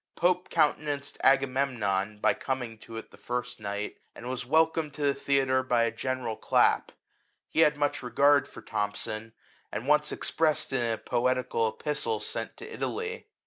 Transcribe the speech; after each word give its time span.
Pope 0.15 0.49
countenanced 0.49 1.19
Agamemnon,'' 1.23 2.17
by 2.17 2.33
coming 2.33 2.79
to 2.79 2.97
it 2.97 3.11
the 3.11 3.17
first 3.19 3.59
night, 3.59 3.97
and 4.15 4.27
was 4.27 4.47
welcomed 4.47 4.95
to 4.95 5.03
the 5.03 5.13
theatre 5.13 5.61
by 5.61 5.83
a 5.83 5.91
general 5.91 6.35
clap; 6.35 6.91
he 7.47 7.59
had 7.59 7.77
much 7.77 8.01
regard 8.01 8.47
for 8.47 8.63
Thom 8.63 8.95
son, 8.95 9.33
and 9.71 9.87
once 9.87 10.11
expressed 10.11 10.73
it 10.73 10.77
in 10.81 10.93
a 10.93 10.97
poetical 10.97 11.67
Epistle 11.67 12.19
sent 12.19 12.57
to 12.57 12.73
Italy. 12.73 13.27